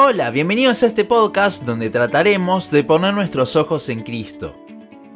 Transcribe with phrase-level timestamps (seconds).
[0.00, 4.54] Hola, bienvenidos a este podcast donde trataremos de poner nuestros ojos en Cristo.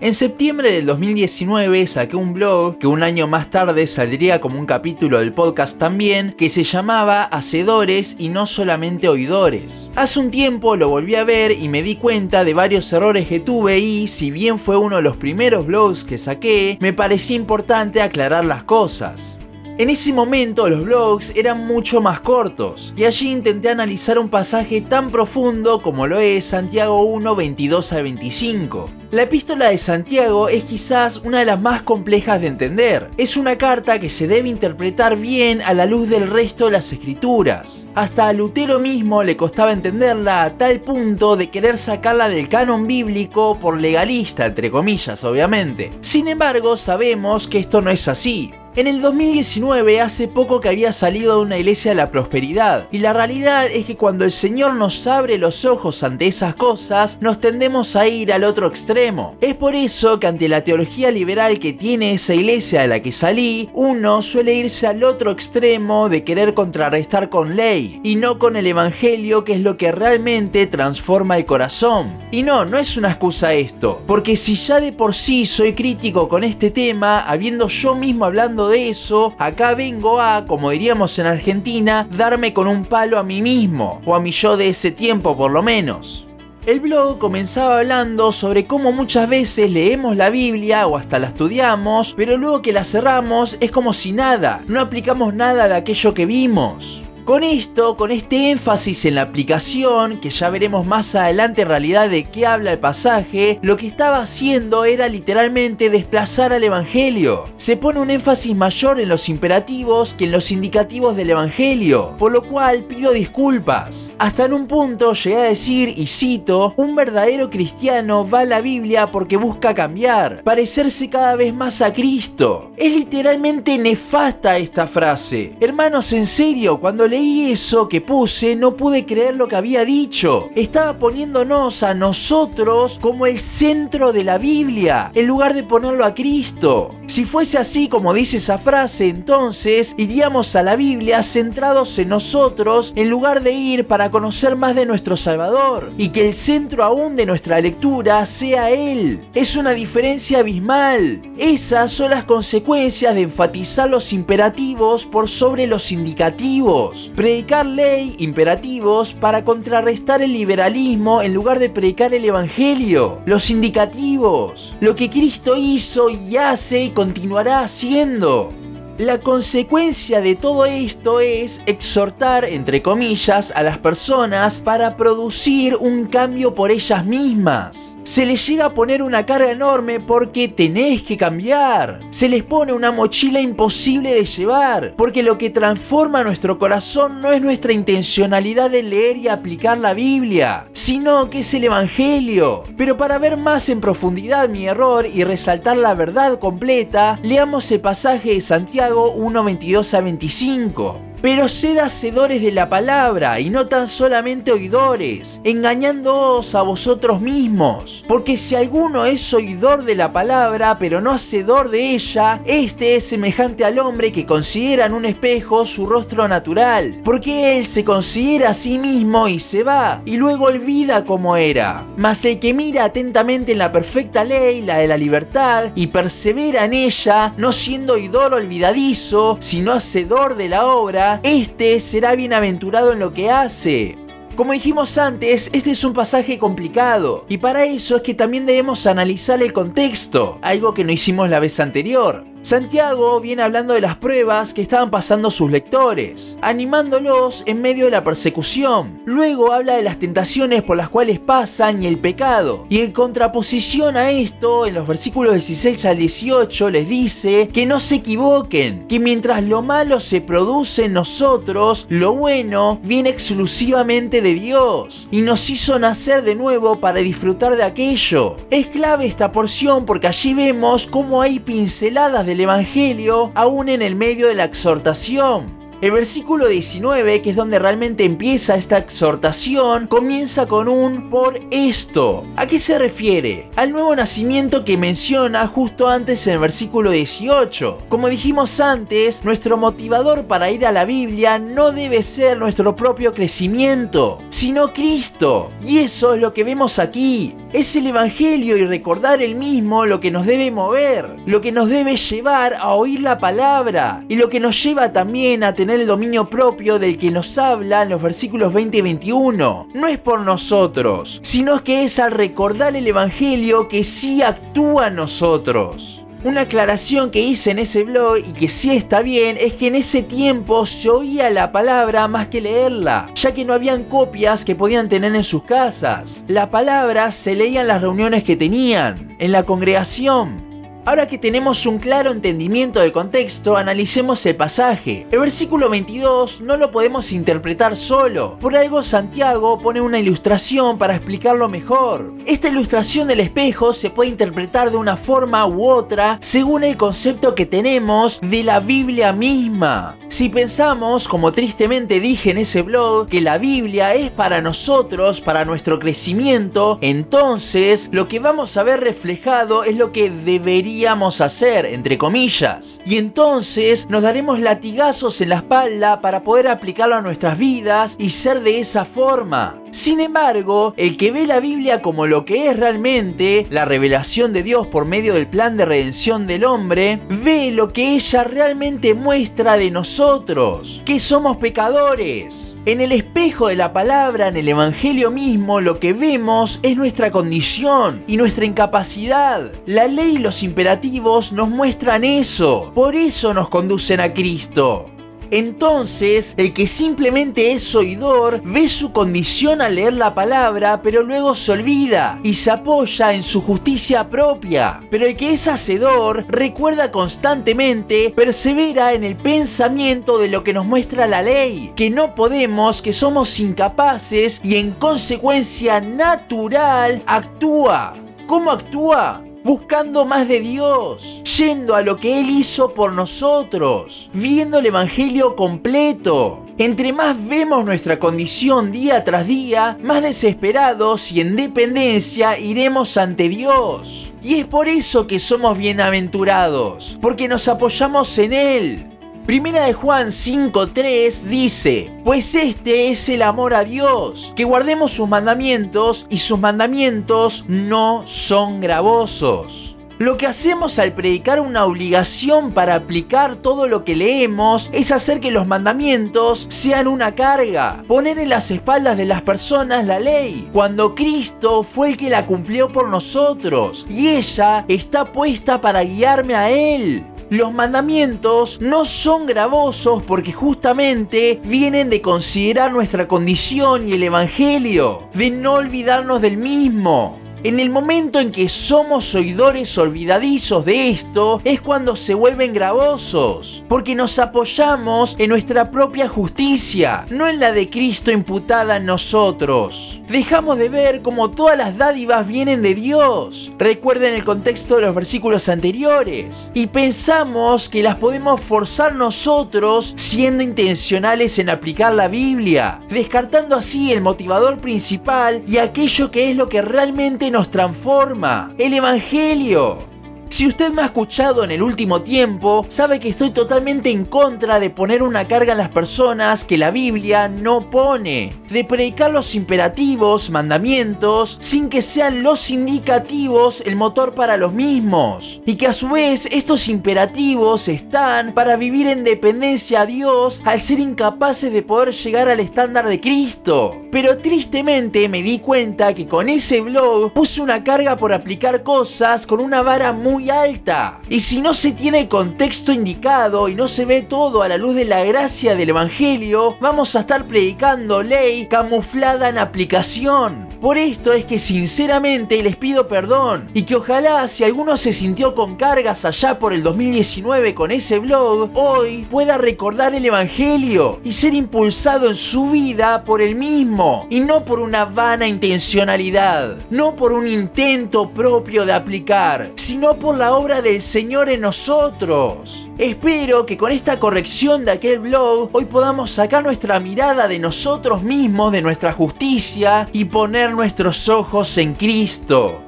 [0.00, 4.66] En septiembre del 2019 saqué un blog que un año más tarde saldría como un
[4.66, 9.88] capítulo del podcast también, que se llamaba Hacedores y no solamente oidores.
[9.94, 13.38] Hace un tiempo lo volví a ver y me di cuenta de varios errores que
[13.38, 18.02] tuve y, si bien fue uno de los primeros blogs que saqué, me parecía importante
[18.02, 19.38] aclarar las cosas.
[19.78, 24.82] En ese momento los blogs eran mucho más cortos y allí intenté analizar un pasaje
[24.82, 28.90] tan profundo como lo es Santiago 1, 22 al 25.
[29.12, 33.08] La epístola de Santiago es quizás una de las más complejas de entender.
[33.16, 36.92] Es una carta que se debe interpretar bien a la luz del resto de las
[36.92, 37.86] escrituras.
[37.94, 42.86] Hasta a Lutero mismo le costaba entenderla a tal punto de querer sacarla del canon
[42.86, 45.90] bíblico por legalista, entre comillas, obviamente.
[46.02, 48.52] Sin embargo, sabemos que esto no es así.
[48.74, 53.00] En el 2019, hace poco que había salido de una iglesia de la prosperidad, y
[53.00, 57.38] la realidad es que cuando el Señor nos abre los ojos ante esas cosas, nos
[57.38, 59.36] tendemos a ir al otro extremo.
[59.42, 63.12] Es por eso que ante la teología liberal que tiene esa iglesia de la que
[63.12, 68.56] salí, uno suele irse al otro extremo de querer contrarrestar con ley, y no con
[68.56, 72.16] el Evangelio que es lo que realmente transforma el corazón.
[72.30, 76.26] Y no, no es una excusa esto, porque si ya de por sí soy crítico
[76.30, 81.26] con este tema, habiendo yo mismo hablando de eso, acá vengo a, como diríamos en
[81.26, 85.36] Argentina, darme con un palo a mí mismo, o a mi yo de ese tiempo
[85.36, 86.26] por lo menos.
[86.64, 92.14] El blog comenzaba hablando sobre cómo muchas veces leemos la Biblia o hasta la estudiamos,
[92.16, 96.24] pero luego que la cerramos es como si nada, no aplicamos nada de aquello que
[96.24, 97.02] vimos.
[97.24, 102.10] Con esto, con este énfasis en la aplicación, que ya veremos más adelante en realidad
[102.10, 107.44] de qué habla el pasaje, lo que estaba haciendo era literalmente desplazar al Evangelio.
[107.58, 112.32] Se pone un énfasis mayor en los imperativos que en los indicativos del Evangelio, por
[112.32, 114.12] lo cual pido disculpas.
[114.18, 118.60] Hasta en un punto llegué a decir, y cito, un verdadero cristiano va a la
[118.60, 122.72] Biblia porque busca cambiar, parecerse cada vez más a Cristo.
[122.76, 125.54] Es literalmente nefasta esta frase.
[125.60, 130.48] Hermanos, en serio, cuando leí eso que puse no pude creer lo que había dicho.
[130.54, 136.14] Estaba poniéndonos a nosotros como el centro de la Biblia, en lugar de ponerlo a
[136.14, 136.94] Cristo.
[137.06, 142.94] Si fuese así como dice esa frase, entonces iríamos a la Biblia centrados en nosotros
[142.96, 147.14] en lugar de ir para conocer más de nuestro Salvador y que el centro aún
[147.16, 149.28] de nuestra lectura sea Él.
[149.34, 151.20] Es una diferencia abismal.
[151.36, 159.12] Esas son las consecuencias de enfatizar los imperativos por sobre los indicativos predicar ley, imperativos,
[159.14, 165.56] para contrarrestar el liberalismo en lugar de predicar el Evangelio, los indicativos, lo que Cristo
[165.56, 168.52] hizo y hace y continuará haciendo.
[168.98, 176.06] La consecuencia de todo esto es exhortar, entre comillas, a las personas para producir un
[176.06, 177.91] cambio por ellas mismas.
[178.04, 182.00] Se les llega a poner una carga enorme porque tenés que cambiar.
[182.10, 187.30] Se les pone una mochila imposible de llevar, porque lo que transforma nuestro corazón no
[187.30, 192.64] es nuestra intencionalidad de leer y aplicar la Biblia, sino que es el Evangelio.
[192.76, 197.80] Pero para ver más en profundidad mi error y resaltar la verdad completa, leamos el
[197.80, 203.68] pasaje de Santiago 1, 22 a 25 pero sed hacedores de la palabra y no
[203.68, 208.04] tan solamente oidores, engañándoos a vosotros mismos.
[208.08, 213.08] Porque si alguno es oidor de la palabra, pero no hacedor de ella, este es
[213.08, 218.50] semejante al hombre que considera en un espejo su rostro natural, porque él se considera
[218.50, 221.86] a sí mismo y se va, y luego olvida cómo era.
[221.96, 226.64] Mas el que mira atentamente en la perfecta ley, la de la libertad, y persevera
[226.64, 232.98] en ella, no siendo oidor olvidadizo, sino hacedor de la obra, este será bienaventurado en
[232.98, 233.96] lo que hace.
[234.36, 238.86] Como dijimos antes, este es un pasaje complicado y para eso es que también debemos
[238.86, 242.31] analizar el contexto, algo que no hicimos la vez anterior.
[242.42, 247.92] Santiago viene hablando de las pruebas que estaban pasando sus lectores, animándolos en medio de
[247.92, 249.00] la persecución.
[249.04, 252.66] Luego habla de las tentaciones por las cuales pasan y el pecado.
[252.68, 257.78] Y en contraposición a esto, en los versículos 16 al 18 les dice que no
[257.78, 264.34] se equivoquen, que mientras lo malo se produce en nosotros, lo bueno viene exclusivamente de
[264.34, 268.34] Dios y nos hizo nacer de nuevo para disfrutar de aquello.
[268.50, 273.82] Es clave esta porción porque allí vemos cómo hay pinceladas de el Evangelio aún en
[273.82, 275.62] el medio de la exhortación.
[275.82, 282.24] El versículo 19, que es donde realmente empieza esta exhortación, comienza con un por esto.
[282.36, 283.50] ¿A qué se refiere?
[283.56, 287.78] Al nuevo nacimiento que menciona justo antes en el versículo 18.
[287.88, 293.12] Como dijimos antes, nuestro motivador para ir a la Biblia no debe ser nuestro propio
[293.12, 295.50] crecimiento, sino Cristo.
[295.66, 297.34] Y eso es lo que vemos aquí.
[297.52, 301.68] Es el Evangelio y recordar el mismo lo que nos debe mover, lo que nos
[301.68, 305.86] debe llevar a oír la palabra y lo que nos lleva también a tener el
[305.86, 309.68] dominio propio del que nos habla en los versículos 20 y 21.
[309.74, 314.94] No es por nosotros, sino que es al recordar el Evangelio que sí actúa en
[314.94, 316.01] nosotros.
[316.24, 319.74] Una aclaración que hice en ese blog y que sí está bien es que en
[319.74, 324.54] ese tiempo se oía la palabra más que leerla, ya que no habían copias que
[324.54, 326.22] podían tener en sus casas.
[326.28, 330.51] La palabra se leía en las reuniones que tenían, en la congregación,
[330.84, 335.06] Ahora que tenemos un claro entendimiento del contexto, analicemos el pasaje.
[335.12, 338.36] El versículo 22 no lo podemos interpretar solo.
[338.40, 342.12] Por algo Santiago pone una ilustración para explicarlo mejor.
[342.26, 347.36] Esta ilustración del espejo se puede interpretar de una forma u otra según el concepto
[347.36, 349.96] que tenemos de la Biblia misma.
[350.08, 355.44] Si pensamos, como tristemente dije en ese blog, que la Biblia es para nosotros, para
[355.44, 360.71] nuestro crecimiento, entonces lo que vamos a ver reflejado es lo que debería
[361.20, 362.80] hacer, entre comillas.
[362.84, 368.10] Y entonces nos daremos latigazos en la espalda para poder aplicarlo a nuestras vidas y
[368.10, 369.61] ser de esa forma.
[369.72, 374.42] Sin embargo, el que ve la Biblia como lo que es realmente, la revelación de
[374.42, 379.56] Dios por medio del plan de redención del hombre, ve lo que ella realmente muestra
[379.56, 382.54] de nosotros, que somos pecadores.
[382.64, 387.10] En el espejo de la palabra, en el Evangelio mismo, lo que vemos es nuestra
[387.10, 389.50] condición y nuestra incapacidad.
[389.66, 392.70] La ley y los imperativos nos muestran eso.
[392.72, 394.91] Por eso nos conducen a Cristo.
[395.32, 401.34] Entonces, el que simplemente es oidor ve su condición al leer la palabra, pero luego
[401.34, 404.82] se olvida y se apoya en su justicia propia.
[404.90, 410.66] Pero el que es hacedor recuerda constantemente, persevera en el pensamiento de lo que nos
[410.66, 417.94] muestra la ley, que no podemos, que somos incapaces y en consecuencia natural actúa.
[418.26, 419.24] ¿Cómo actúa?
[419.44, 425.36] Buscando más de Dios, yendo a lo que Él hizo por nosotros, viendo el Evangelio
[425.36, 426.46] completo.
[426.58, 433.28] Entre más vemos nuestra condición día tras día, más desesperados y en dependencia iremos ante
[433.28, 434.12] Dios.
[434.22, 438.91] Y es por eso que somos bienaventurados, porque nos apoyamos en Él,
[439.26, 445.08] Primera de Juan 5.3 dice, pues este es el amor a Dios, que guardemos sus
[445.08, 449.76] mandamientos y sus mandamientos no son gravosos.
[450.00, 455.20] Lo que hacemos al predicar una obligación para aplicar todo lo que leemos es hacer
[455.20, 460.50] que los mandamientos sean una carga, poner en las espaldas de las personas la ley,
[460.52, 466.34] cuando Cristo fue el que la cumplió por nosotros y ella está puesta para guiarme
[466.34, 467.06] a Él.
[467.32, 475.08] Los mandamientos no son gravosos porque justamente vienen de considerar nuestra condición y el Evangelio,
[475.14, 477.21] de no olvidarnos del mismo.
[477.44, 483.64] En el momento en que somos oidores olvidadizos de esto es cuando se vuelven gravosos,
[483.68, 490.00] porque nos apoyamos en nuestra propia justicia, no en la de Cristo imputada en nosotros.
[490.06, 493.50] Dejamos de ver cómo todas las dádivas vienen de Dios.
[493.58, 496.52] Recuerden el contexto de los versículos anteriores.
[496.54, 503.90] Y pensamos que las podemos forzar nosotros siendo intencionales en aplicar la Biblia, descartando así
[503.90, 509.91] el motivador principal y aquello que es lo que realmente nos transforma, el Evangelio.
[510.32, 514.58] Si usted me ha escuchado en el último tiempo, sabe que estoy totalmente en contra
[514.58, 519.34] de poner una carga en las personas que la Biblia no pone, de predicar los
[519.34, 525.74] imperativos, mandamientos, sin que sean los indicativos el motor para los mismos, y que a
[525.74, 531.60] su vez estos imperativos están para vivir en dependencia a Dios al ser incapaces de
[531.60, 533.76] poder llegar al estándar de Cristo.
[533.92, 539.26] Pero tristemente me di cuenta que con ese blog puse una carga por aplicar cosas
[539.26, 539.92] con una vara
[540.30, 541.00] alta.
[541.08, 544.74] Y si no se tiene contexto indicado y no se ve todo a la luz
[544.74, 550.51] de la gracia del Evangelio, vamos a estar predicando ley camuflada en aplicación.
[550.62, 555.34] Por esto es que sinceramente les pido perdón y que ojalá si alguno se sintió
[555.34, 561.14] con cargas allá por el 2019 con ese blog, hoy pueda recordar el Evangelio y
[561.14, 566.94] ser impulsado en su vida por el mismo y no por una vana intencionalidad, no
[566.94, 572.68] por un intento propio de aplicar, sino por la obra del Señor en nosotros.
[572.82, 578.02] Espero que con esta corrección de aquel blog hoy podamos sacar nuestra mirada de nosotros
[578.02, 582.60] mismos, de nuestra justicia y poner nuestros ojos en Cristo.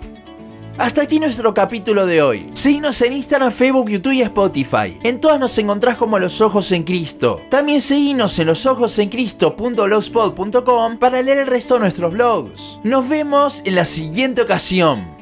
[0.79, 2.49] Hasta aquí nuestro capítulo de hoy.
[2.55, 5.01] Seguinos en Instagram, Facebook, YouTube y Spotify.
[5.03, 7.43] En todas nos encontrás como Los Ojos en Cristo.
[7.51, 12.79] También seguinos en losojosencristo.blogspot.com para leer el resto de nuestros blogs.
[12.85, 15.14] Nos vemos en la siguiente ocasión.